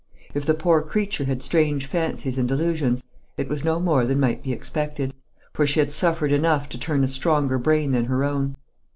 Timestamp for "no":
3.63-3.79